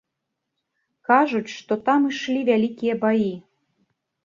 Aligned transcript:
Кажуць, 1.09 1.51
што 1.59 1.77
там 1.91 2.09
ішлі 2.15 2.41
вялікія 2.51 2.99
баі. 3.07 3.31